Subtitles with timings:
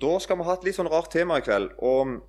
[0.00, 1.72] Da skal vi ha et litt sånn rart tema i kveld.
[1.78, 2.20] og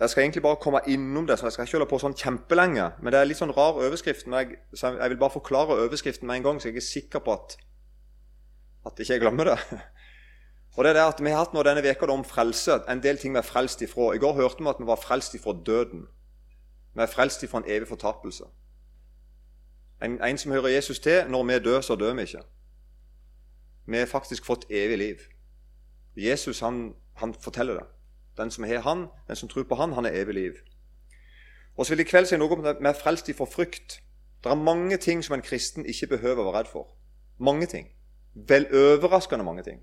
[0.00, 2.88] Jeg skal egentlig bare komme innom det, så jeg skal ikke holde på sånn kjempelenge.
[3.00, 4.26] Men det er litt sånn rar overskrift.
[4.26, 7.36] Men jeg, jeg vil bare forklare overskriften med en gang, så jeg er sikker på
[7.36, 7.56] at,
[8.86, 9.58] at ikke jeg glemmer det.
[10.76, 12.80] Og det er det at Vi har hatt nå denne veka om frelse.
[12.88, 14.14] En del ting vi er frelst ifra.
[14.16, 16.06] I går hørte vi at vi var frelst ifra døden.
[16.94, 18.48] Vi er frelst ifra en evig fortapelse.
[20.02, 22.42] En, en som hører Jesus til, når vi dør, så dør vi ikke.
[23.86, 25.31] Vi har faktisk fått evig liv.
[26.16, 27.86] Jesus han, han forteller det.
[28.36, 30.52] Den som har han, den som tror på han, han er evig liv.
[31.76, 34.00] Og så vil i kveld si noe om det er frelst ifra frykt.
[34.44, 36.92] Det er mange ting som en kristen ikke behøver å være redd for.
[37.38, 37.88] Mange ting.
[38.34, 39.82] Vel overraskende mange ting.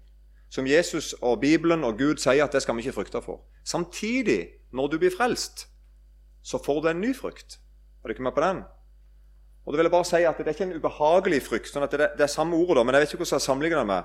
[0.49, 3.45] Som Jesus og Bibelen og Gud sier at det skal vi ikke frykte for.
[3.65, 5.67] Samtidig, når du blir frelst,
[6.41, 7.59] så får du en ny frykt.
[8.01, 8.63] Er du ikke med på den?
[9.65, 11.67] Og det vil jeg bare si at Det er ikke en ubehagelig frykt.
[11.69, 13.77] sånn at Det, det er samme ordet, da, men jeg vet ikke hvordan jeg sammenligner
[13.77, 14.03] det med.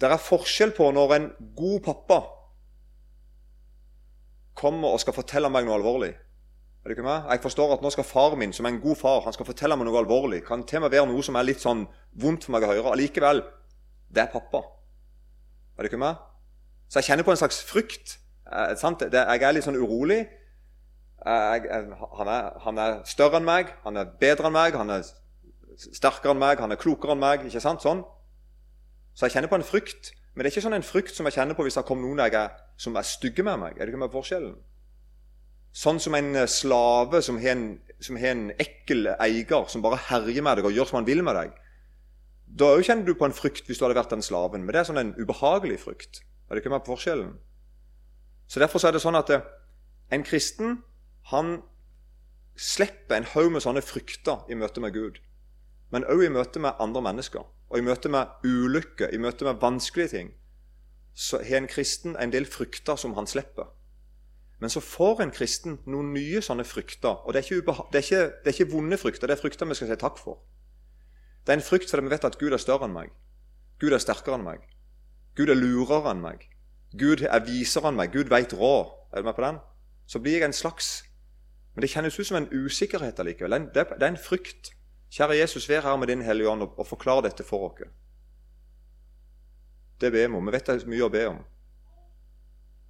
[0.00, 2.20] Det er forskjell på når en god pappa
[4.60, 6.10] kommer og skal fortelle meg noe alvorlig.
[6.80, 7.28] Er det ikke med?
[7.28, 9.76] Jeg forstår at nå skal far min, som er en god far, han skal fortelle
[9.76, 10.40] meg noe alvorlig.
[10.46, 11.84] Kan til og med være noe som er litt sånn
[12.20, 12.94] vondt for meg å høre.
[12.94, 13.42] Allikevel
[14.10, 14.64] det er pappa.
[15.76, 16.18] Er det ikke med?
[16.88, 18.16] Så jeg kjenner på en slags frykt.
[18.50, 18.72] Eh,
[19.12, 20.22] det, jeg er litt sånn urolig.
[21.20, 24.90] Jeg, jeg, han, er, han, er, større enn meg, han er bedre enn meg, han
[24.96, 25.04] er
[25.76, 27.44] sterkere enn meg, han er klokere enn meg.
[27.46, 27.84] ikke sant?
[27.84, 28.02] Sånn.
[29.14, 30.12] Så jeg kjenner på en frykt.
[30.34, 32.22] Men det er ikke sånn en frykt som jeg kjenner på hvis det kommer noen
[32.22, 33.76] jeg som er stygge med meg.
[33.76, 34.54] Er det ikke med forskjellen?
[35.76, 37.66] Sånn som en eh, slave som har en,
[38.16, 41.52] en ekkel eier som bare herjer med deg og gjør som han vil med deg.
[42.50, 44.64] Da kjenner du på en frykt hvis du hadde vært den slaven.
[44.64, 46.22] Men det er sånn en ubehagelig frykt.
[46.48, 47.36] Er det ikke med forskjellen?
[48.50, 49.46] Så Derfor så er det sånn at eh,
[50.10, 50.80] en kristen
[51.30, 51.60] han
[52.58, 55.20] slipper en haug med sånne frykter i møte med Gud.
[55.94, 57.46] Men òg i møte med andre mennesker.
[57.70, 60.32] Og i møte med ulykke, i møte med vanskelige ting,
[61.14, 63.70] så har en kristen en del frykter som han slipper.
[64.60, 67.22] Men så får en kristen noen nye sånne frykter.
[67.24, 69.68] Og det er ikke, det er ikke, det er ikke vonde frykter, det er frykter
[69.70, 70.42] vi skal si takk for.
[71.46, 73.14] Det er en frykt fordi vi vet at Gud er større enn meg.
[73.80, 74.66] Gud er sterkere enn meg.
[75.38, 76.44] Gud er lurere enn meg.
[77.00, 78.12] Gud er visere enn meg.
[78.12, 78.92] Gud veit råd.
[79.14, 79.62] Er du med på den?
[80.06, 81.04] Så blir jeg en slags
[81.74, 83.68] Men det kjennes ut som en usikkerhet allikevel.
[83.74, 84.72] Det, er en frykt.
[85.10, 87.82] Kjære Jesus, vær her med Din Hellige Ånd og, og forklar dette for oss.
[90.00, 90.46] Det ber vi om.
[90.46, 91.40] Vi vet det er mye å be om.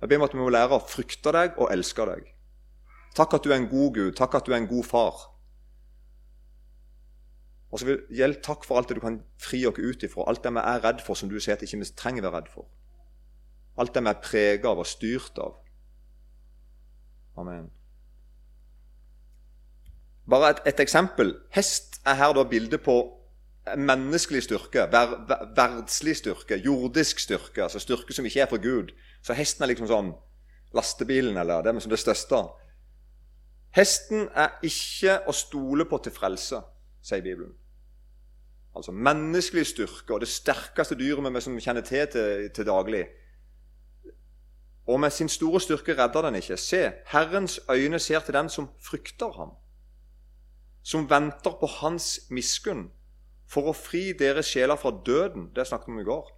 [0.01, 2.29] Jeg ber om at vi må lære å frykte deg og elske deg.
[3.17, 4.13] Takk at du er en god Gud.
[4.17, 5.25] Takk at du er en god far.
[7.71, 10.43] Og så vil Gjeld takk for alt det du kan fri oss ut ifra, alt
[10.45, 12.71] det vi er redd for, som du sier at ikke vi trenger være redd for.
[13.79, 15.61] Alt det vi er preget av og styrt av.
[17.39, 17.71] Amen.
[20.31, 21.35] Bare et, et eksempel.
[21.51, 23.01] Hest er her da bildet på
[23.77, 28.95] menneskelig styrke, ver, ver, verdslig styrke, jordisk styrke, altså styrke som ikke er for Gud.
[29.23, 30.13] Så hesten er liksom sånn
[30.75, 32.41] lastebilen, eller det som det største.
[33.77, 36.63] Hesten er ikke å stole på til frelse,
[37.03, 37.53] sier Bibelen.
[38.75, 43.05] Altså menneskelig styrke og det sterkeste dyret vi som kjenner til, til til daglig.
[44.87, 46.57] Og med sin store styrke redder den ikke.
[46.57, 49.53] Se, Herrens øyne ser til den som frykter ham,
[50.83, 52.89] som venter på hans miskunn
[53.51, 55.51] for å fri deres sjeler fra døden.
[55.55, 56.29] Det snakket vi om i går.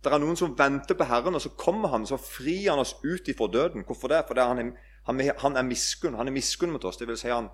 [0.00, 2.94] Det er noen som venter på Herren, og så kommer han, så frir han oss
[3.02, 3.84] ut ifra døden.
[3.84, 4.22] Hvorfor det?
[4.28, 4.70] Fordi han er,
[5.08, 6.16] han, han er miskunn.
[6.16, 6.96] Han er miskunn mot oss.
[7.00, 7.50] Det vil si han,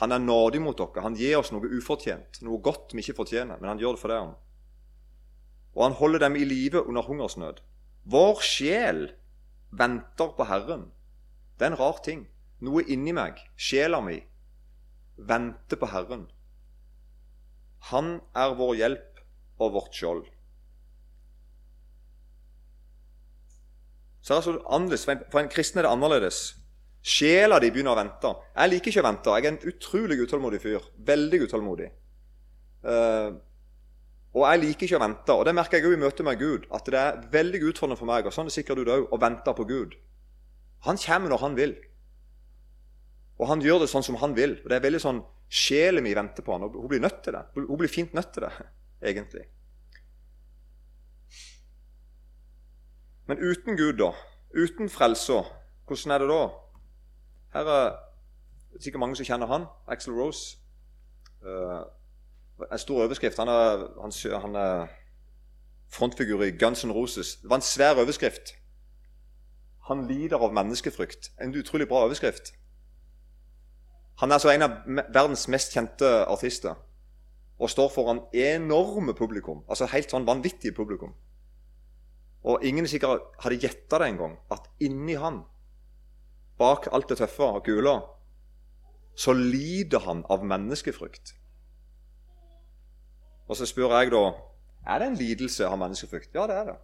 [0.00, 1.04] han er nådig mot dere.
[1.04, 3.60] Han gir oss noe ufortjent, noe godt vi ikke fortjener.
[3.60, 4.18] Men han gjør det for det.
[4.24, 4.34] han.
[5.74, 7.62] Og han holder dem i live under hungersnød.
[8.10, 9.06] Vår sjel
[9.70, 10.88] venter på Herren.
[11.58, 12.26] Det er en rar ting.
[12.64, 14.18] Noe inni meg, sjela mi,
[15.16, 16.26] venter på Herren.
[17.90, 19.22] Han er vår hjelp
[19.62, 20.24] og vårt skjold.
[24.24, 25.04] Så er det så annerledes.
[25.04, 26.38] For en kristen er det annerledes.
[27.04, 28.30] Sjela di begynner å vente.
[28.56, 29.34] Jeg liker ikke å vente.
[29.36, 30.86] Jeg er en utrolig utålmodig fyr.
[31.12, 31.90] Veldig utålmodig.
[32.84, 33.36] Uh,
[34.34, 35.36] og jeg liker ikke å vente.
[35.36, 36.64] Og det merker jeg òg i møte med Gud.
[36.72, 39.54] At det er veldig utfordrende for meg, og sånn er sikkert du òg, å vente
[39.54, 39.92] på Gud.
[40.88, 41.76] Han kommer når han vil.
[43.38, 44.58] Og han gjør det sånn som han vil.
[44.62, 47.36] Og det er veldig sånn Sjelen min venter på han, og hun blir nødt til
[47.36, 47.42] det.
[47.54, 48.52] Hun blir fint nødt til det,
[49.10, 49.44] egentlig.
[53.28, 54.10] Men uten Gud, da?
[54.56, 55.42] Uten frelsa,
[55.86, 56.40] hvordan er det da?
[57.54, 57.84] Her er
[58.80, 59.68] sikkert mange som kjenner han.
[59.86, 60.58] Axel Rose.
[61.44, 61.84] Uh,
[62.72, 63.38] en stor overskrift.
[63.38, 64.92] Han er, han, han er,
[65.94, 67.36] frontfigur i Guns N' Roses.
[67.36, 68.56] Det var en svær overskrift.
[69.88, 71.30] Han lider av menneskefrykt.
[71.40, 72.54] En utrolig bra overskrift.
[74.22, 74.74] Han er altså en av
[75.14, 76.76] verdens mest kjente artister
[77.58, 79.62] og står foran enorme publikum.
[79.68, 81.14] Altså helt sånn vanvittige publikum.
[82.44, 85.42] Og ingen sikkert hadde gjetta det engang, at inni han,
[86.60, 87.94] bak alt det tøffe og gule,
[89.16, 91.34] så lider han av menneskefrykt.
[93.48, 94.24] Og så spør jeg da
[94.84, 96.34] er det en lidelse av menneskefrykt.
[96.36, 96.76] Ja, det er det.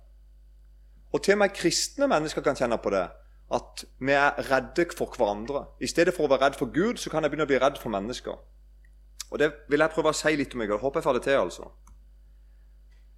[1.12, 3.04] Og til og med kristne mennesker kan kjenne på det.
[3.50, 5.64] At vi er redde for hverandre.
[5.80, 7.80] I stedet for å være redd for Gud, så kan jeg begynne å bli redd
[7.82, 8.36] for mennesker.
[9.30, 10.62] Og Det vil jeg prøve å si litt om.
[10.62, 11.38] Jeg håper jeg får det til.
[11.38, 11.70] altså.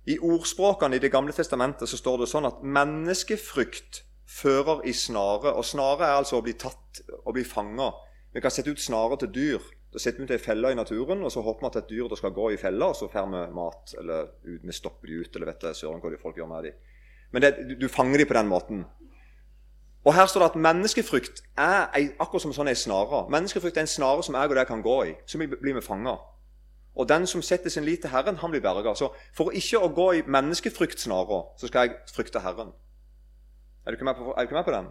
[0.07, 5.55] I ordspråkene i Det gamle testamentet så står det sånn at menneskefrykt fører i snare.
[5.55, 7.93] Og snare er altså å bli tatt og bli fanga.
[8.33, 9.71] Vi kan sette ut snare til dyr.
[9.93, 12.15] Da setter vi ut ei felle i naturen, og så håper vi at et dyr
[12.17, 13.93] skal gå i fella, og så får vi mat.
[14.01, 14.31] Eller
[14.65, 16.73] vi stopper de ut, eller vet jeg søren hva de folk gjør med de.
[17.33, 18.87] Men det, du, fanger de på den måten.
[20.05, 23.25] Og her står det at menneskefrykt er ei, akkurat som sånn ei snare.
[23.31, 25.13] Menneskefrykt er en snare som jeg og dere kan gå i.
[25.27, 26.17] Så blir vi fanga.
[26.99, 28.95] Og den som setter sin lit til Herren, han blir berga.
[28.99, 32.75] Så for ikke å gå i menneskefryktsnara, så skal jeg frykte Herren.
[33.87, 34.91] Er du ikke med på, ikke med på den?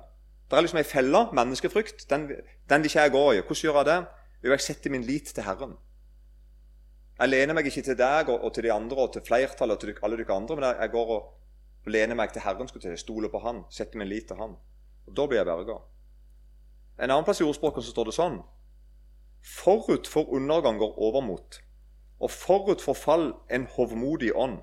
[0.49, 2.09] Det er liksom ei felle, menneskefrykt.
[2.09, 2.25] Den,
[2.69, 3.43] den vil ikke jeg gå i.
[3.43, 3.99] Hvordan gjør jeg det?
[4.43, 5.77] Jo, jeg setter min lit til Herren.
[7.21, 9.81] Jeg lener meg ikke til deg og, og til de andre og til flertallet og
[9.83, 11.29] til alle dere andre, men jeg, går og,
[11.85, 14.55] lener meg til Herren, skulle til, stoler på Han, setter min lit til Han.
[15.11, 15.77] Og Da blir jeg berga.
[17.01, 18.41] En annen plass i ordspråket så står det sånn
[19.41, 21.57] Forut for undergang går overmot,
[22.21, 24.59] og forut for fall en hovmodig ånd.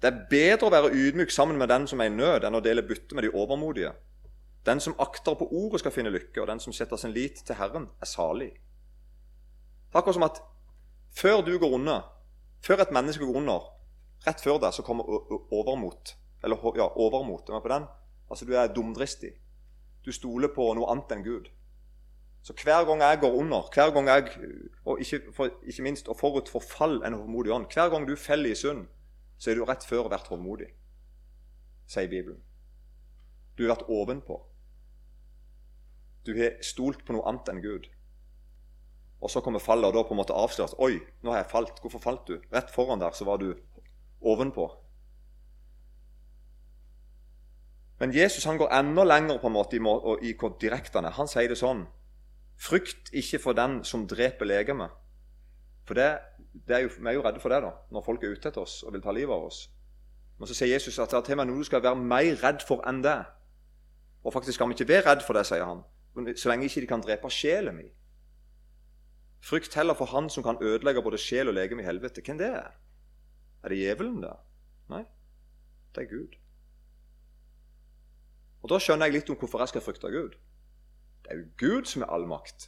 [0.00, 2.62] Det er bedre å være ydmyk sammen med den som er i nød, enn å
[2.64, 3.92] dele bytte med de overmodige.
[4.66, 7.60] Den som akter på ordet, skal finne lykke, og den som setter sin lit til
[7.60, 8.50] Herren, er salig.
[9.92, 10.40] Takk også som at
[11.20, 12.08] før du går under,
[12.64, 13.68] før et menneske går under,
[14.26, 15.04] rett før deg så kommer
[15.52, 16.16] overmot.
[16.42, 17.52] Eller ja, overmot.
[17.52, 17.86] Er på den?
[18.30, 19.32] Altså, du er dumdristig.
[20.04, 21.50] Du stoler på noe annet enn Gud.
[22.46, 24.28] Så hver gang jeg går under, hver gang jeg,
[24.84, 28.14] og ikke, for, ikke minst og forut for fall en hovmodig ånd Hver gang du
[28.16, 28.84] faller i synd,
[29.38, 30.68] så er du rett før vært hovmodig,
[31.90, 32.38] sier Bibelen.
[33.58, 34.38] Du har vært ovenpå.
[36.26, 37.90] Du har stolt på noe annet enn Gud.
[39.18, 41.78] Og så kommer fallet, og da på en måte avsløres Oi, nå har jeg falt.
[41.82, 42.36] Hvorfor falt du?
[42.52, 43.54] Rett foran der så var du
[44.20, 44.68] ovenpå.
[47.98, 49.80] Men Jesus han går enda lenger på en måte i,
[50.28, 51.08] i direktene.
[51.08, 51.16] Han er.
[51.16, 51.86] Han sier det sånn
[52.56, 54.92] Frykt ikke for den som dreper legemet.
[55.84, 56.06] For det,
[56.68, 58.62] det er jo, Vi er jo redde for det da, når folk er ute etter
[58.62, 59.66] oss og vil ta livet av oss.
[60.38, 62.64] Men så sier Jesus at det er til meg noe du skal være mer redd
[62.64, 63.18] for enn det.
[64.24, 65.84] Og faktisk skal vi ikke være redd for det, sier han
[66.16, 67.92] så lenge ikke de kan drepe sjelen min.
[69.44, 72.22] Frykt heller for han som kan ødelegge både sjel og legeme i helvete.
[72.24, 72.72] Hvem det er?
[73.62, 74.32] Er det djevelen, da?
[74.88, 75.04] Nei,
[75.94, 76.38] det er Gud.
[78.66, 80.32] Og Da skjønner jeg litt om hvorfor jeg skal frykte Gud.
[81.22, 82.64] Det er jo Gud som er all makt.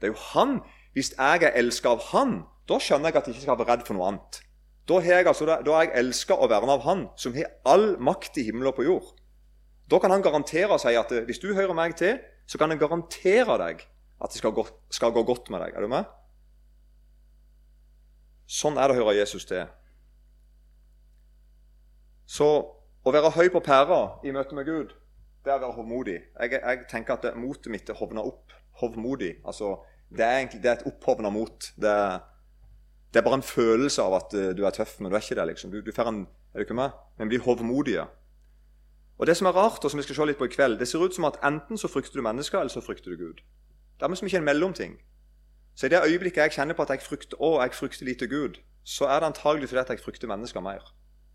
[0.00, 0.56] Det er jo Han.
[0.92, 2.32] Hvis jeg er elska av Han,
[2.66, 4.40] da skjønner jeg at jeg ikke skal være redd for noe annet.
[4.90, 8.48] Da, jeg, altså, er jeg elska og verna av Han, som har all makt i
[8.48, 9.14] himmel og på jord.
[9.86, 12.18] Da kan han garantere si at eh, hvis du hører meg til,
[12.50, 13.86] så kan jeg garantere deg
[14.18, 15.78] at det skal gå, skal gå godt med deg.
[15.78, 16.10] Er du med?
[18.50, 19.62] Sånn er det å høre Jesus til.
[22.26, 22.50] Så
[23.04, 24.92] å være høy på pæra i møte med Gud,
[25.42, 26.18] det er å være hovmodig.
[26.38, 28.52] Jeg, jeg tenker at motet mitt er hovna opp.
[28.80, 29.34] Hovmodig.
[29.44, 29.74] Altså,
[30.10, 31.72] det er, egentlig, det er et opphovna mot.
[31.76, 31.96] Det
[33.12, 35.36] det er, bare en følelse av at uh, du er tøff, men du er ikke
[35.36, 35.46] det.
[35.46, 35.70] liksom.
[35.70, 36.22] Du, du får en,
[36.54, 36.94] er du ikke med?
[37.18, 38.06] Men blir hovmodige.
[39.18, 40.88] Og Det som er rart, og som vi skal se litt på i kveld, det
[40.88, 43.42] ser ut som at enten så frykter du mennesker, eller så frykter du Gud.
[44.00, 44.96] Det er som ikke en mellomting.
[45.76, 48.56] Så i det øyeblikket jeg kjenner på at jeg frykter å, jeg frykter lite Gud,
[48.84, 50.80] så er det antagelig fordi at jeg frykter mennesker mer.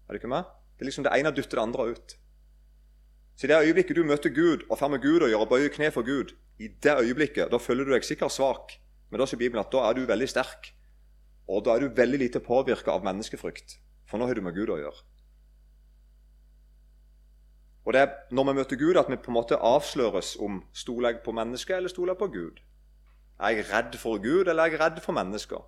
[0.10, 0.50] Er du ikke med?
[0.78, 2.18] Det er liksom det ene dytter det andre ut.
[3.38, 5.90] Så i det øyeblikket du møter Gud og får med Gud å gjøre, bøyer kne
[5.94, 8.78] for Gud, i det øyeblikket, da føler du deg sikkert svak.
[9.10, 10.72] Men da sier Bibelen at da er du veldig sterk.
[11.48, 13.78] Og da er du veldig lite påvirka av menneskefrykt.
[14.10, 15.06] For nå har du med Gud å gjøre.
[17.88, 21.14] Og det er når vi møter Gud, at vi på en måte avsløres om stoler
[21.14, 22.60] jeg på mennesket eller stoler jeg på Gud.
[23.40, 25.62] Er jeg redd for Gud, eller er jeg redd for mennesker?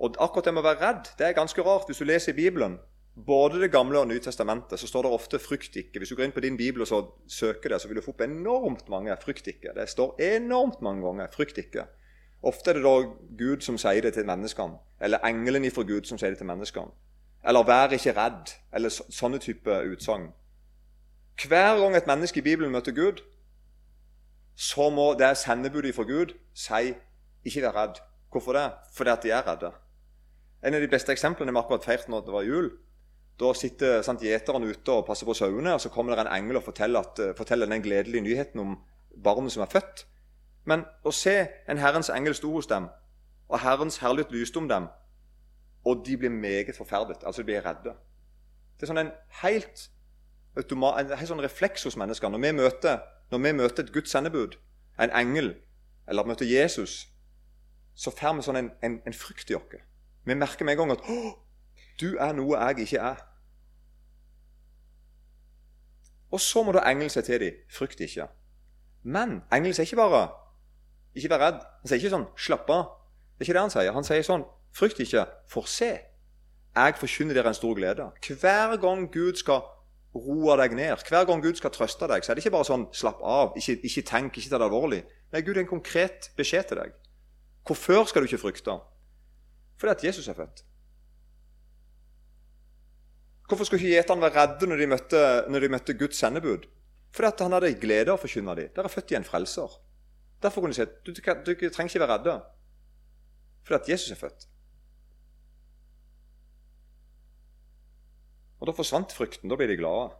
[0.00, 1.88] Og akkurat det med å være redd det er ganske rart.
[1.88, 2.78] Hvis du leser i Bibelen,
[3.26, 5.98] både Det gamle og Nye testamentet, så står det ofte 'frykt ikke'.
[5.98, 8.10] Hvis du går inn på din bibel og så søker det, så vil du få
[8.10, 9.74] opp enormt mange 'frykt ikke'.
[9.74, 11.86] Det står enormt mange ganger 'frykt ikke'.
[12.42, 13.02] Ofte er det da
[13.38, 16.90] Gud som sier det til menneskene, eller engelen ifra Gud som sier det til menneskene.
[17.44, 20.32] Eller 'vær ikke redd', eller sånne type utsagn.
[21.48, 23.20] Hver gang et menneske i Bibelen møter Gud,
[24.56, 26.94] så må det sendebudet fra Gud si
[27.44, 28.00] 'ikke vær redd'.
[28.30, 28.72] Hvorfor det?
[28.94, 29.72] Fordi at de er redde.
[30.62, 32.70] En av de beste eksemplene vi akkurat feirte når det var jul.
[33.40, 36.60] Da sitter sant, gjeteren ute og passer på sauene, og så kommer det en engel
[36.60, 38.74] og forteller, at, uh, forteller den gledelige nyheten om
[39.24, 40.04] barnet som er født.
[40.68, 41.36] Men å se
[41.68, 42.90] en Herrens engel sto hos dem,
[43.48, 44.90] og Herrens herlighet lyste om dem,
[45.88, 47.24] og de blir meget forferdet.
[47.24, 47.96] Altså de blir redde.
[48.76, 49.86] Det er sånn en helt,
[50.60, 52.28] automat, en helt sånn refleks hos mennesker.
[52.28, 53.00] Når vi møter,
[53.32, 54.58] når vi møter et Guds sendebud,
[55.00, 55.54] en engel,
[56.08, 57.06] eller møter Jesus,
[57.94, 59.80] så får vi sånn en, en, en frykt i oss.
[60.24, 61.20] Vi merker med en gang at «Å,
[62.00, 63.22] du er noe jeg ikke er.
[66.30, 68.28] Og så må da engelen seg til dem frykt ikke.
[69.02, 70.28] Men engelen sier ikke bare
[71.14, 71.58] ikke vær redd.
[71.80, 72.86] Han sier ikke sånn 'slapp av'.
[73.38, 73.92] Det er ikke det han sier.
[73.92, 75.98] Han sier sånn 'frykt ikke, for se'.
[76.76, 78.12] Jeg forkynner dere en stor glede.
[78.22, 79.62] Hver gang Gud skal
[80.14, 82.86] roe deg ned, hver gang Gud skal trøste deg, så er det ikke bare sånn
[82.92, 85.04] 'slapp av', ikke, ikke tenk, ikke ta det alvorlig.
[85.32, 86.92] Nei, Gud har en konkret beskjed til deg.
[87.66, 88.80] Hvorfor skal du ikke frykte?
[89.80, 90.64] Fordi at Jesus er født.
[93.48, 95.20] Hvorfor skulle ikke gjeterne være redde når de møtte,
[95.50, 96.68] når de møtte Guds sendebud?
[97.10, 98.68] Fordi at han hadde glede av å forkynne dem.
[98.76, 99.72] Dere er født i en frelser.
[100.42, 102.36] Derfor kunne de si at du, du, du trenger ikke være redde.
[103.66, 104.46] Fordi at Jesus er født.
[108.60, 109.48] Og Da forsvant frykten.
[109.50, 110.12] Da ble de glade.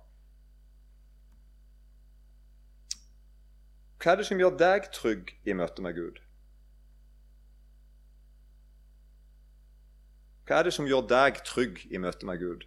[4.00, 6.20] Hva er det som gjør deg trygg i møte med Gud?
[10.50, 12.64] Hva er det som gjør deg trygg i møte med Gud?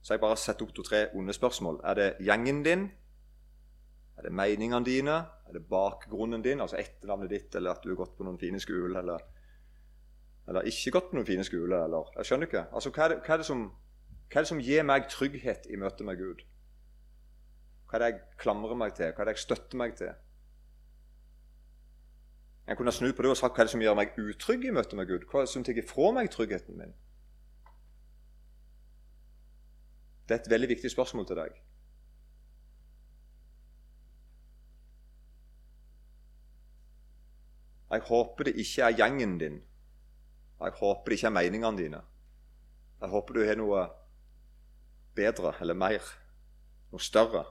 [0.00, 1.82] Så jeg bare setter opp to-tre onde spørsmål.
[1.84, 2.86] Er det gjengen din?
[4.16, 5.16] Er det meningene dine?
[5.44, 8.60] Er det bakgrunnen din, altså etternavnet ditt, eller at du har gått på noen fine
[8.62, 9.20] skoler, eller,
[10.48, 12.64] eller ikke gått på noen fine skoler, eller Jeg skjønner ikke.
[12.72, 13.64] Altså, hva er, det, hva, er som,
[14.32, 16.40] hva er det som gir meg trygghet i møte med Gud?
[17.84, 19.12] Hva er det jeg klamrer meg til?
[19.12, 20.16] Hva er det jeg støtter meg til?
[22.66, 24.72] Jeg kunne snu på det og sagt hva er det som gjør meg utrygg i
[24.74, 25.26] møte med Gud?
[25.30, 26.94] Hva er det som tar fra meg tryggheten min?
[30.26, 31.60] Det er et veldig viktig spørsmål til deg.
[37.90, 39.60] Jeg håper det ikke er gjengen din.
[40.60, 42.00] Jeg håper det ikke er meningene dine.
[43.00, 43.84] Jeg håper du har noe
[45.14, 46.02] bedre eller mer,
[46.90, 47.44] noe større.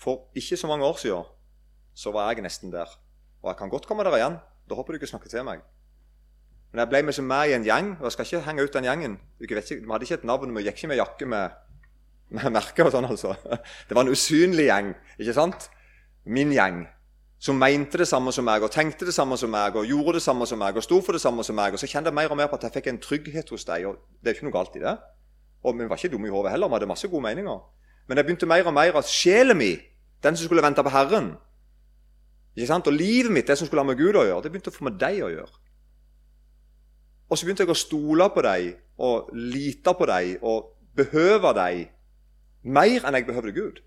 [0.00, 1.28] For ikke så mange år siden
[1.94, 2.88] så var jeg nesten der.
[3.42, 4.38] Og jeg kan godt komme der igjen.
[4.68, 5.60] Da håper du ikke snakker til meg.
[6.70, 8.76] Men jeg ble med som med i en gjeng, og jeg skal ikke henge ut
[8.76, 9.18] den gjengen.
[9.38, 11.56] Vi hadde ikke et navn, vi gikk ikke med jakke med,
[12.30, 13.08] med merker og sånn.
[13.10, 13.34] altså.
[13.88, 15.66] Det var en usynlig gjeng, ikke sant?
[16.24, 16.84] Min gjeng.
[17.40, 20.22] Som mente det samme som meg, og tenkte det samme som meg, og gjorde det
[20.22, 21.74] samme som meg, og sto for det samme som meg.
[21.74, 23.88] Og så kjente jeg mer og mer på at jeg fikk en trygghet hos deg.
[23.90, 24.94] og Det er jo ikke noe galt i det.
[25.64, 27.58] Og Vi var ikke dumme i hodet heller, vi hadde masse gode meninger.
[28.06, 29.82] Men jeg begynte mer og mer at sjelen min,
[30.22, 31.34] den som skulle vente på Herren,
[32.56, 32.86] ikke sant?
[32.86, 34.86] og livet mitt, det som skulle ha med Gud å gjøre, det begynte å få
[34.88, 35.60] med deg å gjøre.
[37.30, 41.84] Og så begynte jeg å stole på deg og lite på deg og behøve deg
[42.66, 43.78] mer enn jeg behøvde Gud.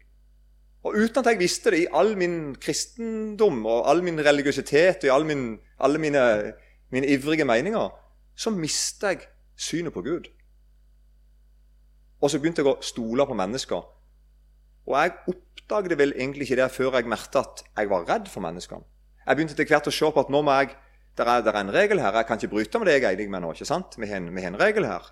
[0.84, 5.10] Og uten at jeg visste det, i all min kristendom og all min religiøsitet og
[5.10, 5.44] i all min,
[5.80, 6.24] alle mine,
[6.92, 7.92] mine ivrige meninger,
[8.36, 10.28] så mista jeg synet på Gud.
[12.22, 13.84] Og så begynte jeg å stole på mennesker.
[14.88, 15.16] Og jeg
[15.64, 18.84] oppdaget vel egentlig ikke det før jeg merket at jeg var redd for menneskene.
[19.26, 20.76] Jeg begynte etter hvert å se på at nå må jeg
[21.16, 22.16] det er, er, en regel her.
[22.18, 23.52] Jeg kan ikke bryte med det jeg er enig med nå.
[23.54, 23.96] ikke sant?
[24.02, 25.12] Vi har en, regel her.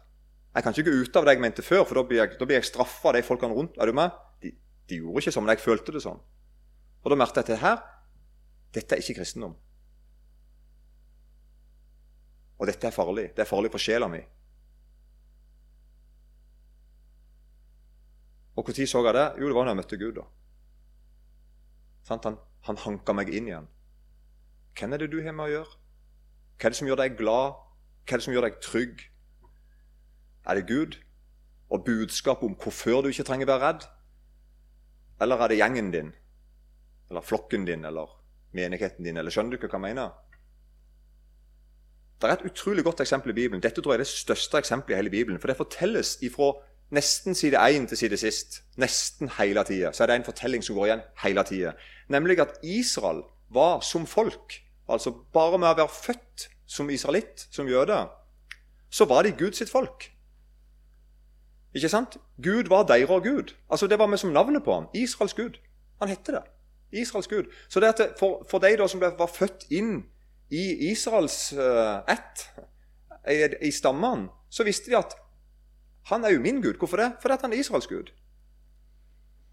[0.56, 2.48] Jeg kan ikke gå ut av det jeg mente før, for da blir jeg, da
[2.50, 3.78] jeg straffa av de folkene rundt.
[3.78, 4.18] Er du med?
[4.42, 4.52] De,
[4.90, 6.18] de, gjorde ikke sånn, men jeg følte det sånn.
[7.06, 7.84] Og da merket jeg at her
[8.74, 9.54] dette er ikke kristendom.
[12.58, 13.30] Og dette er farlig.
[13.38, 14.24] Det er farlig for sjela mi.
[18.58, 19.28] Og når så jeg det?
[19.40, 20.16] Jo, det var da jeg møtte Gud.
[20.18, 20.26] da.
[22.10, 23.70] Han, han hanka meg inn igjen.
[24.78, 25.78] Hvem er det du har med å gjøre?
[26.58, 27.60] Hva er det som gjør deg glad?
[28.06, 29.04] Hva er det som gjør deg trygg?
[30.50, 30.98] Er det Gud
[31.72, 33.86] og budskap om hvorfor du ikke trenger være redd?
[35.22, 36.10] Eller er det gjengen din,
[37.10, 38.10] eller flokken din, eller
[38.58, 39.18] menigheten din?
[39.18, 40.18] Eller skjønner du ikke hva jeg mener?
[42.22, 43.62] Det er et utrolig godt eksempel i Bibelen.
[43.62, 45.40] Dette tror jeg er det største eksempelet i hele Bibelen.
[45.42, 46.52] For det fortelles ifra
[46.92, 48.62] nesten side 1 til side sist.
[48.78, 49.92] Nesten hele tida.
[49.92, 51.72] Så er det en fortelling som går igjen hele tida.
[52.10, 57.70] Nemlig at Israel var som folk Altså bare med å være født som israelitt, som
[57.70, 57.96] jøde,
[58.92, 60.10] så var de Guds sitt folk.
[61.74, 62.18] Ikke sant?
[62.44, 63.54] Gud var deres Gud.
[63.70, 64.88] Altså Det var vi som navnet på ham.
[64.94, 65.60] Israels Gud.
[66.00, 66.44] Han hette det.
[66.92, 67.44] Israels Gud.
[67.70, 70.04] Så det at for, for de da som ble, var født inn
[70.52, 72.50] i Israels uh, ett,
[73.32, 75.16] i, i stammene, så visste de at
[76.04, 76.78] han er jo min Gud.
[76.78, 77.12] Hvorfor det?
[77.22, 78.12] Fordi han er Israels Gud.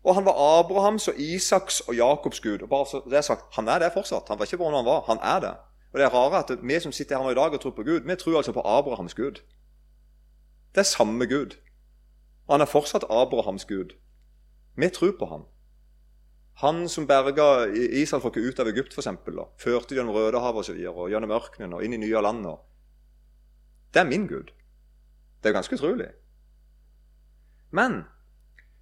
[0.04, 2.62] Og han var Abrahams og Isaks og Jakobs gud.
[2.62, 4.28] Og bare så det er sagt, Han er det fortsatt.
[4.28, 5.04] Han var ikke hvordan han var.
[5.06, 5.54] Han er det.
[5.92, 7.82] Og det er rare at Vi som sitter her nå i dag og tror på
[7.82, 9.42] Gud, vi tror altså på Abrahams gud.
[10.74, 11.56] Det er samme Gud.
[12.46, 13.96] Og han er fortsatt Abrahams gud.
[14.76, 15.44] Vi tror på ham.
[16.54, 19.44] Han som berga israelfolket ut av Egypt, da.
[19.58, 22.46] førte gjennom Rødehavet og, så videre, og gjennom ørkenen og inn i nye land.
[23.94, 24.50] Det er min Gud.
[25.42, 26.08] Det er ganske utrolig.
[27.70, 28.02] Men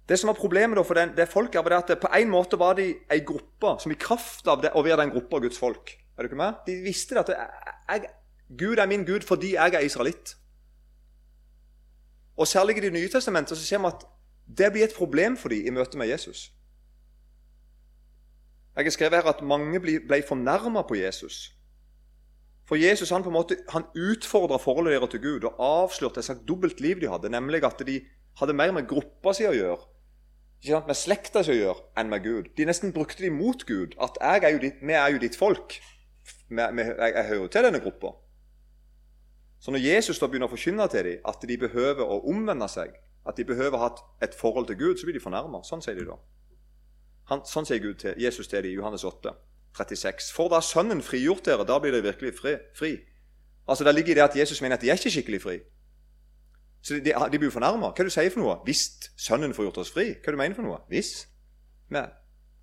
[0.09, 2.93] det som var problemet for det, det folket, var at på en måte var de
[3.11, 6.31] ei gruppe som i kraft av det, å være den gruppa Guds folk Er du
[6.31, 6.61] ikke med?
[6.65, 8.07] De visste at jeg,
[8.57, 10.37] Gud er min Gud fordi jeg er israelitt.
[12.37, 14.05] Og Særlig i Det nye testamentet så ser vi at
[14.57, 16.51] det blir et problem for dem i møte med Jesus.
[18.77, 21.57] Jeg har skrevet her at mange ble, fornærma på Jesus.
[22.65, 26.47] For Jesus han på en måte, han utfordra forholdet deres til Gud og avslørte et
[26.47, 28.01] dobbelt liv de hadde, nemlig at de
[28.39, 29.79] hadde mer med gruppa si å gjøre,
[30.61, 32.47] ikke sant, med slekta si å gjøre, enn med Gud.
[32.57, 33.93] De nesten brukte de mot Gud.
[34.01, 35.77] At er ditt, vi er jo ditt folk.
[36.49, 38.15] Jeg, jeg hører til denne gruppa.
[39.59, 42.95] Så når Jesus da begynner å forkynne til dem at de behøver å omvende seg,
[43.27, 43.91] at de behøver å ha
[44.23, 45.61] et forhold til Gud, så blir de fornærma.
[45.67, 46.17] Sånn sier de da.
[47.31, 49.33] Han, sånn sier Gud til, Jesus til dem i Johannes 8,
[49.77, 50.31] 36.
[50.33, 52.55] For da Sønnen frigjort dere, da blir dere virkelig fri.
[52.77, 52.93] fri.
[53.67, 55.57] Altså Det ligger i det at Jesus mener at de er ikke skikkelig fri.
[56.81, 57.91] Så De, de, de blir fornærma.
[57.91, 58.59] Hva er det du sier for noe?
[58.67, 60.11] Hvis Sønnen får gjort oss fri?
[60.13, 60.79] Hva er det du mener for noe?
[60.91, 61.27] Hvis?
[61.89, 62.11] Men,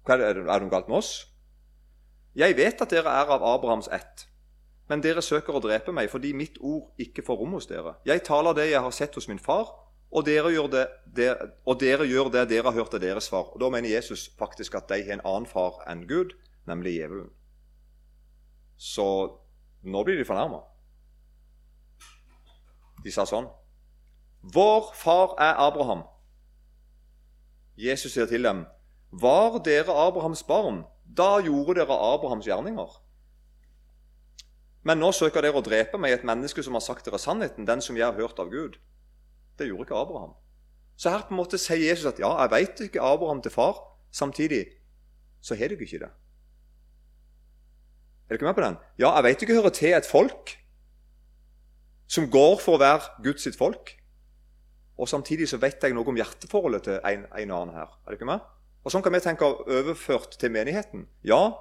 [0.08, 1.12] er, det, er det noe galt med oss?
[2.34, 4.26] Jeg vet at dere er av Abrahams ett.
[4.90, 7.96] Men dere søker å drepe meg fordi mitt ord ikke får rom hos dere.
[8.08, 9.70] Jeg taler det jeg har sett hos min far,
[10.14, 10.84] og dere gjør det,
[11.16, 11.30] det,
[11.66, 13.48] og dere, gjør det dere har hørt av deres far.
[13.54, 16.36] Og Da mener Jesus faktisk at de har en annen far enn Gud,
[16.68, 17.32] nemlig djevelen.
[18.76, 19.06] Så
[19.82, 20.62] nå blir de fornærma.
[23.04, 23.48] De sa sånn
[24.52, 26.02] Vår far er Abraham.
[27.76, 28.66] Jesus sier til dem,
[29.12, 33.00] Var dere Abrahams barn, da gjorde dere Abrahams gjerninger.
[34.84, 37.80] Men nå søker dere å drepe meg, et menneske som har sagt dere sannheten, den
[37.80, 38.76] som jeg har hørt av Gud.
[39.56, 40.34] Det gjorde ikke Abraham.
[40.96, 43.80] Så her på en måte sier Jesus at ja, jeg vet ikke Abraham til far.
[44.12, 44.66] Samtidig
[45.40, 46.12] så har dere ikke det.
[48.28, 48.76] Er dere med på den?
[48.98, 50.58] Ja, jeg vet ikke hører til et folk
[52.06, 53.96] som går for å være Guds sitt folk.
[54.98, 57.94] Og samtidig så vet jeg noe om hjerteforholdet til en, en annen her.
[58.04, 58.44] Er det ikke med?
[58.84, 61.06] Og Sånn kan vi tenke overført til menigheten.
[61.24, 61.56] Ja,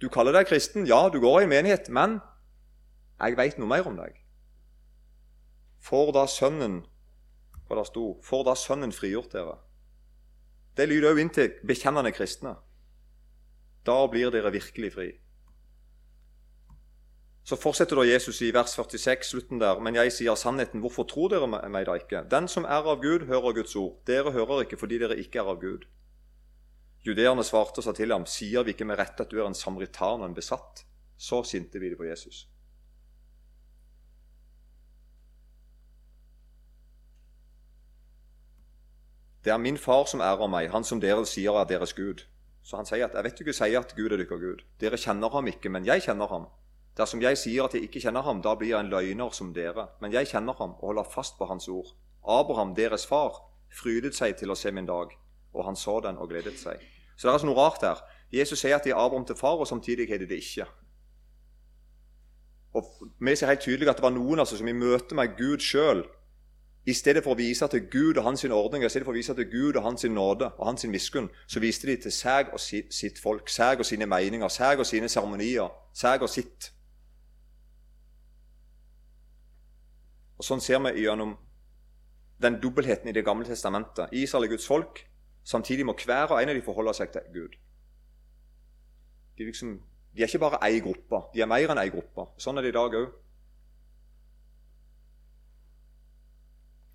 [0.00, 0.86] du kaller deg kristen.
[0.88, 1.90] Ja, du går i en menighet.
[1.92, 2.18] Men
[3.20, 4.16] jeg veit noe mer om deg.
[5.82, 6.80] For da Sønnen
[7.72, 9.56] hva det sto, for da Sønnen frigjort dere.
[10.76, 12.56] Det lyder òg inn til bekjennende kristne.
[13.86, 15.08] Da blir dere virkelig fri.
[17.42, 19.80] Så fortsetter da Jesus i vers 46, slutten der.
[19.82, 20.80] Men jeg sier sannheten.
[20.84, 22.22] Hvorfor tror dere meg da ikke?
[22.30, 23.98] Den som er av Gud, hører Guds ord.
[24.06, 25.88] Dere hører ikke fordi dere ikke er av Gud.
[27.02, 29.58] Judeerne svarte og sa til ham, sier vi ikke med rette at du er en
[29.58, 30.84] samaritan og en besatt?
[31.18, 32.46] Så sinte vi det på Jesus.
[39.42, 42.22] Det er min far som ærer meg, han som dere sier er deres Gud.
[42.62, 44.62] Så han sier at jeg vet ikke sier at Gud er deres Gud.
[44.78, 46.46] Dere kjenner ham ikke, men jeg kjenner ham.
[46.96, 49.86] Dersom jeg sier at jeg ikke kjenner ham, da blir jeg en løgner som dere.
[50.00, 51.94] Men jeg kjenner ham og holder fast på hans ord.
[52.28, 53.40] Abraham, deres far,
[53.72, 55.14] frydet seg til å se min dag,
[55.54, 56.82] og han så den og gledet seg.
[57.16, 58.02] Så det er altså noe rart her.
[58.32, 60.68] Jesus sier at de er Abraham til far, og samtidig er de det ikke.
[62.74, 62.84] Og
[63.20, 66.04] Vi ser helt tydelig at det var noen altså, som i møte med Gud sjøl
[66.86, 69.34] i stedet for å vise til Gud og hans ordning, i stedet for å vise
[69.38, 73.20] til Gud og hans nåde og hans miskunn, så viste de til seg og sitt
[73.22, 76.72] folk, seg og sine meninger, seg og sine seremonier, seg og sitt.
[80.42, 81.36] Og Sånn ser vi gjennom
[82.42, 84.10] den dobbeltheten i Det gamle testamentet.
[84.10, 85.04] Israel er Guds folk.
[85.46, 87.54] Samtidig må hver og en av dem forholde seg til Gud.
[89.38, 89.76] De, liksom,
[90.10, 92.26] de er ikke bare ei gruppe, de er mer enn ei gruppe.
[92.42, 93.14] Sånn er det i dag òg.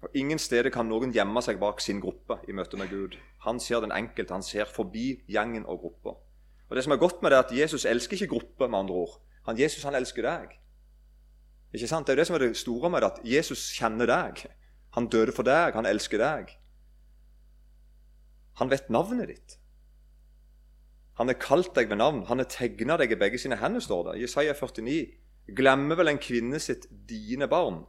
[0.03, 3.15] Og Ingen steder kan noen gjemme seg bak sin gruppe i møte med Gud.
[3.47, 6.19] Han ser den enkelte, han ser forbi gjengen og gruppa.
[6.67, 9.03] Og Det som er godt med det, er at Jesus elsker ikke gruppe, med andre
[9.07, 9.19] ord.
[9.47, 10.59] Han, Jesus han elsker deg.
[11.77, 12.07] Ikke sant?
[12.07, 14.43] Det er jo det som er det store med det, at Jesus kjenner deg.
[14.97, 16.55] Han døde for deg, han elsker deg.
[18.57, 19.57] Han vet navnet ditt.
[21.21, 22.23] Han har kalt deg med navn.
[22.29, 24.23] Han har tegna deg i begge sine hender, står det.
[24.25, 24.97] Jesaja 49.
[25.57, 27.85] Glemmer vel en kvinne sitt dine barn?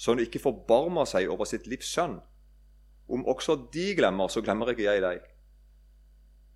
[0.00, 2.14] så hun ikke forbarmer seg over sitt livs sønn.
[3.10, 5.26] Om også de glemmer, så glemmer ikke jeg deg.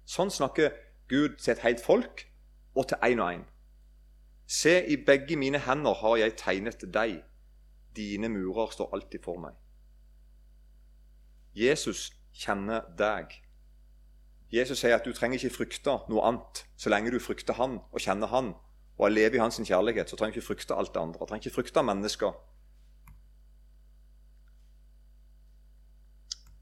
[0.08, 0.72] Sånn snakker
[1.12, 2.24] Gud til et helt folk
[2.72, 3.42] og til én og én.
[4.46, 7.22] Se, i begge mine hender har jeg tegnet deg.
[7.96, 9.54] Dine murer står alltid for meg.
[11.54, 13.30] Jesus kjenner deg.
[14.52, 18.02] Jesus sier at du trenger ikke frykte noe annet så lenge du frykter Han og
[18.02, 18.52] kjenner Han
[18.98, 20.10] og lever i Hans kjærlighet.
[20.10, 21.18] Så trenger du ikke frykte alt det andre.
[21.18, 22.34] Du trenger ikke frykte mennesker.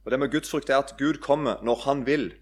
[0.05, 2.33] Og Det med gudsfrykt er at Gud kommer når Han vil.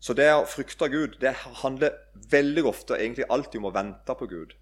[0.00, 1.32] Så det å frykte Gud det
[1.62, 1.96] handler
[2.30, 4.54] veldig ofte egentlig alltid om å vente på Gud.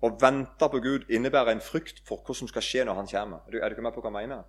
[0.00, 3.42] Å vente på Gud innebærer en frykt for hva som skal skje når han kommer.
[3.46, 4.46] Er du, er du ikke med på hva jeg mener?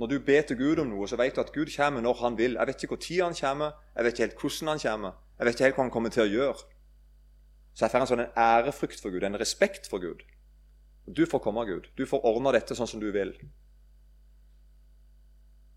[0.00, 2.38] Når du ber til Gud om noe, så vet du at Gud kommer når han
[2.38, 2.56] vil.
[2.58, 5.46] Jeg vet ikke hvor tid han kommer, jeg vet ikke helt hvordan han kommer, jeg
[5.46, 6.70] vet ikke helt hva han kommer til å gjøre.
[7.74, 10.24] Så jeg får en sånn ærefrykt for Gud, en respekt for Gud.
[11.06, 11.90] Du får komme, Gud.
[11.98, 13.34] Du får ordne dette sånn som du vil.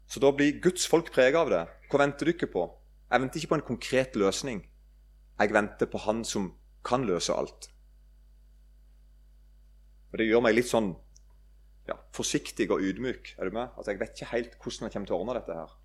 [0.07, 1.63] Så da blir Guds folk preget av det.
[1.91, 2.67] Hva venter du ikke på?
[3.11, 4.61] Jeg venter ikke på en konkret løsning.
[5.39, 6.53] Jeg venter på Han som
[6.87, 7.69] kan løse alt.
[10.11, 10.93] Og Det gjør meg litt sånn
[11.87, 13.35] ja, forsiktig og ydmyk.
[13.37, 13.75] Er du med?
[13.75, 15.75] Altså, Jeg vet ikke helt hvordan jeg kommer til å ordne dette her.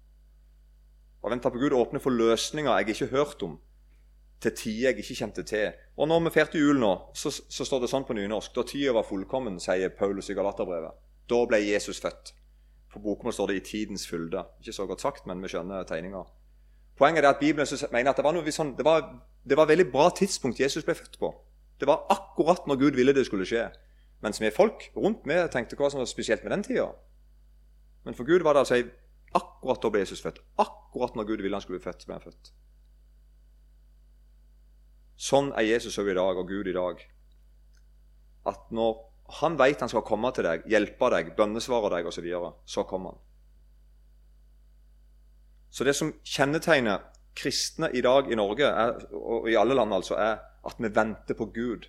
[1.22, 3.58] Å vente på Gud åpner for løsninger jeg ikke har hørt om,
[4.42, 5.74] til tider jeg ikke kjente til.
[5.94, 8.94] Og når vi feirte jul nå, så, så, står det sånn på nynorsk Da tida
[8.96, 10.98] var fullkommen, sier Paulus i Galaterbrevet.
[11.30, 12.34] Da ble Jesus født.
[12.92, 14.44] På bokmål står det 'i tidens fylde'.
[14.60, 16.24] Ikke så godt sagt, men vi skjønner tegninga.
[16.96, 19.00] Poenget er at Bibelen mener at det var, noe sånn, det var,
[19.48, 21.32] det var et veldig bra tidspunkt Jesus ble født på.
[21.80, 23.70] Det var akkurat når Gud ville det skulle skje.
[24.22, 26.92] Mens vi folk rundt med tenkte hva som var spesielt med den tida.
[28.04, 28.82] Men for Gud var det altså
[29.34, 30.38] akkurat da ble Jesus født.
[30.58, 32.52] Akkurat når Gud ville han skulle bli født, ble han født.
[35.16, 37.02] Sånn er Jesus òg i dag, og Gud i dag.
[38.46, 42.24] At når han vet han skal komme til deg, hjelpe deg, bønnesvare deg osv., så,
[42.24, 43.20] videre, så kommer han.
[45.72, 47.00] Så det som kjennetegner
[47.36, 51.34] kristne i dag i Norge, er, og i alle land, altså, er at vi venter
[51.34, 51.88] på Gud.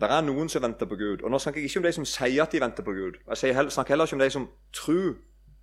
[0.00, 1.22] Det er noen som venter på Gud.
[1.22, 3.20] Og Nå snakker jeg ikke om de som sier at de venter på Gud.
[3.28, 5.14] Jeg snakker heller ikke om de som tror,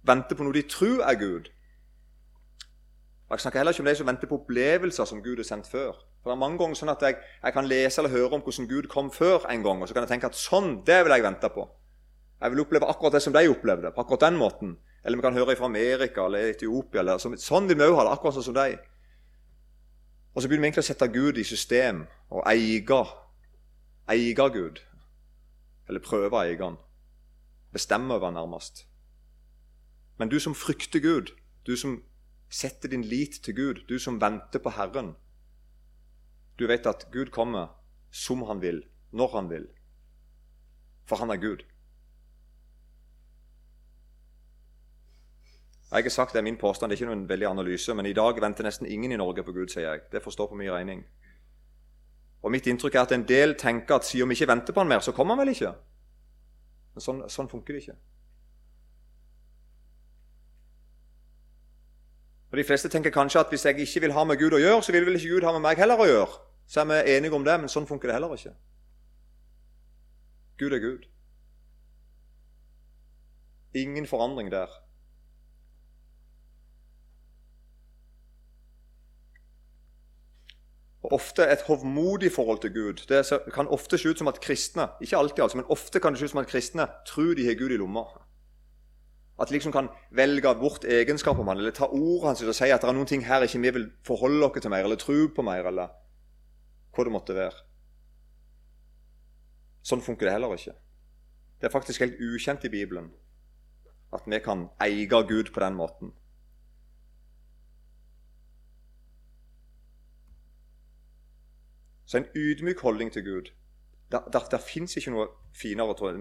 [0.08, 1.50] venter på noe de tror er Gud.
[3.28, 5.68] Og Jeg snakker heller ikke om de som venter på opplevelser som Gud har sendt
[5.68, 6.00] før.
[6.22, 8.70] For det er mange ganger sånn at jeg, jeg, kan lese eller høre om hvordan
[8.70, 11.26] Gud kom før en gang, og så kan jeg tenke at sånn, det vil jeg
[11.26, 11.66] vente på.
[12.42, 14.76] Jeg vil oppleve akkurat det som de opplevde, på akkurat den måten.
[15.04, 17.02] Eller vi kan høre fra Amerika eller Etiopia.
[17.02, 18.78] Eller, sånn vil vi òg ha det, akkurat sånn som de.
[20.34, 23.02] Og så begynner vi egentlig å sette Gud i system og eie,
[24.14, 24.82] eie Gud.
[25.90, 26.78] Eller prøve å eie Han.
[27.74, 28.86] Bestemme over Han nærmest.
[30.18, 31.34] Men du som frykter Gud,
[31.66, 32.04] du som
[32.50, 35.16] setter din lit til Gud, du som venter på Herren.
[36.62, 37.72] Du vet at Gud kommer
[38.14, 39.64] som han vil, når han vil.
[41.10, 41.64] For han er Gud.
[45.92, 48.14] Jeg har sagt det er min påstand, det er ikke noen veldig analyse, men i
[48.14, 50.04] dag venter nesten ingen i Norge på Gud, sier jeg.
[50.12, 51.02] Det får stå på min regning.
[52.44, 54.94] Og Mitt inntrykk er at en del tenker at siden vi ikke venter på han
[54.94, 55.74] mer, så kommer han vel ikke.
[56.94, 57.98] Men sånn, sånn funker det ikke.
[62.52, 64.86] Og De fleste tenker kanskje at hvis jeg ikke vil ha med Gud å gjøre,
[64.86, 66.51] så vil vel ikke Gud ha med meg heller å gjøre.
[66.72, 68.54] Så er vi enige om det, men sånn funker det heller ikke.
[70.62, 71.04] Gud er Gud.
[73.76, 74.72] Ingen forandring der.
[81.04, 83.04] Og Ofte et hovmodig forhold til Gud.
[83.10, 86.22] Det kan ofte se ut som at kristne ikke alltid altså, men ofte kan det
[86.22, 88.06] se ut som at kristne tror de har Gud i lomma.
[89.42, 92.72] At de liksom kan velge bort egenskaper om han, eller ta ordet hans og si
[92.72, 95.28] at det er noen ting her ikke vi vil forholde oss til mer, eller tro
[95.36, 95.92] på mer, eller
[96.92, 97.66] hva det måtte være.
[99.82, 100.76] Sånn funker det heller ikke.
[101.60, 103.12] Det er faktisk helt ukjent i Bibelen
[104.12, 106.12] at vi kan eie Gud på den måten.
[112.06, 113.54] Så en ydmyk holdning til Gud
[114.12, 116.18] det, der, der fins ikke noe finere tror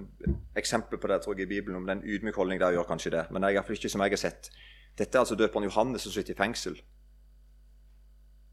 [0.59, 2.61] eksempel på det tror jeg, i Bibelen om den ydmyk holdning.
[2.61, 4.51] Der gjør kanskje det, men det er iallfall ikke som jeg har sett.
[4.99, 6.79] Dette er altså døperen Johannes som sitter i fengsel.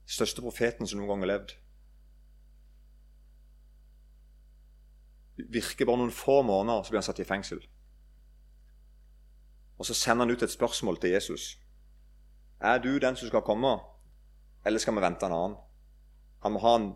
[0.08, 1.54] Største profeten som noen gang har levd.
[5.38, 7.62] Virker bare noen få måneder, så blir han satt i fengsel.
[9.78, 11.60] Og så sender han ut et spørsmål til Jesus.
[12.60, 13.78] Er du den som skal komme,
[14.66, 15.60] eller skal vi vente en annen?
[16.44, 16.94] Han må ha en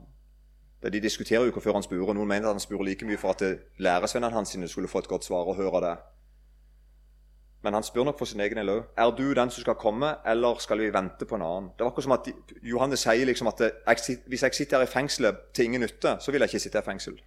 [0.81, 2.13] de diskuterer jo hvorfor han spør.
[2.13, 5.25] Noen mener at han spør like mye for at læresvennene hans skulle få et godt
[5.25, 5.97] svar og høre det.
[7.63, 8.83] Men han spør nok for sin egen del òg.
[8.97, 11.69] Er du den som skal komme, eller skal vi vente på en annen?
[11.77, 12.29] Det var akkurat som at
[12.63, 13.61] Johannes sier liksom at
[14.27, 16.87] hvis jeg sitter her i fengselet til ingen nytte, så vil jeg ikke sitte her
[16.87, 17.21] i fengsel.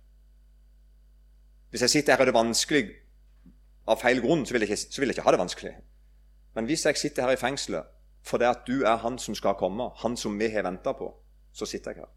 [1.74, 2.80] Hvis jeg sitter her og det er vanskelig
[3.90, 5.72] av feil grunn, så vil, ikke, så vil jeg ikke ha det vanskelig.
[6.54, 7.88] Men hvis jeg sitter her i fengselet
[8.22, 11.08] fordi at du er han som skal komme, han som vi har venta på,
[11.52, 12.12] så sitter jeg her.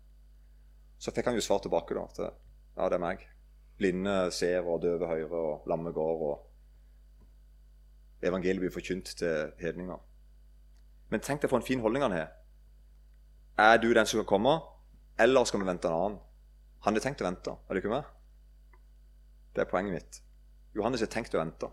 [1.01, 3.23] Så fikk han jo svar tilbake da, at ja, det er meg.
[3.81, 6.21] Blinde ser, og døve hører, og lamme går.
[6.29, 6.45] og
[8.29, 9.97] Evangeliet blir forkynt til hedninger.
[11.09, 12.29] Men tenk deg for en fin holdning han har.
[13.57, 14.59] Er du den som skal komme,
[15.19, 16.21] eller skal vi vente en annen?
[16.85, 17.57] Han har tenkt å vente.
[17.57, 18.16] Er det ikke med?
[19.57, 20.17] Det er poenget mitt.
[20.77, 21.65] Johannes har tenkt å vente.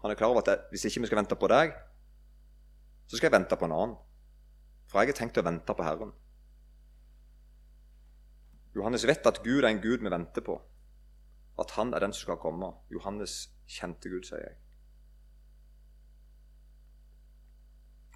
[0.00, 1.74] Han er klar over at jeg, hvis ikke vi skal vente på deg,
[3.04, 3.98] så skal jeg vente på en annen.
[4.88, 6.14] For jeg har tenkt å vente på Herren.
[8.72, 10.56] Johannes vet at Gud er en Gud vi venter på.
[11.60, 12.70] At han er den som skal komme.
[12.94, 13.36] Johannes
[13.68, 14.56] kjente Gud, sier jeg.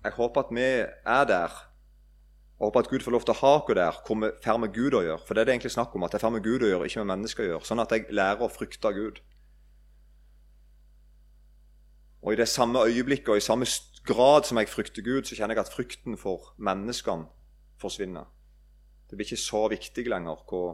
[0.07, 1.61] Jeg håper at vi er der.
[2.63, 4.71] Jeg håper at Gud får lov til å ha oss der hvor vi får med
[4.71, 5.23] Gud å gjøre.
[5.27, 7.03] For det er det egentlig snakk om, at jeg får med Gud å gjøre, ikke
[7.03, 7.67] med mennesker å gjøre.
[7.67, 9.19] Sånn at jeg lærer å frykte Gud.
[12.23, 13.67] Og i det samme øyeblikket og i samme
[14.07, 17.27] grad som jeg frykter Gud, så kjenner jeg at frykten for menneskene
[17.83, 18.31] forsvinner.
[19.11, 20.65] Det blir ikke så viktig lenger hva,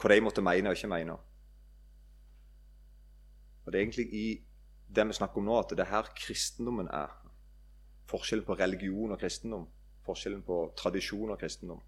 [0.00, 1.20] hva de måtte mene og ikke mene.
[3.66, 4.28] Og Det er egentlig i
[4.88, 7.12] det vi snakker om nå, at det er her kristendommen er.
[8.08, 9.68] Forskjellen på religion og kristendom.
[10.08, 11.80] Forskjellen på tradisjon og kristendom.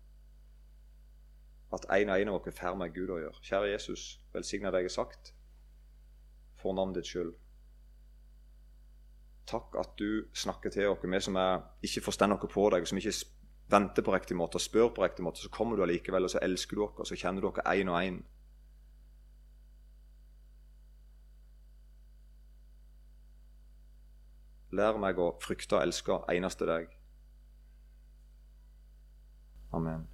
[1.72, 3.44] At en og en av oss får med Gud å gjøre.
[3.46, 5.33] Kjære Jesus, velsigna det jeg har sagt,
[6.61, 7.37] for navnet ditt skyld.
[9.50, 12.98] Takk at du snakker til oss, vi som er, ikke forstår noe på deg, som
[13.00, 13.14] ikke
[13.70, 15.42] venter på riktig måte og spør på riktig måte.
[15.42, 17.90] Så kommer du allikevel, og så elsker du oss, og så kjenner du oss én
[17.90, 18.20] og én.
[24.70, 27.00] Lær meg å frykte og elske eneste deg.
[29.72, 30.06] Amen.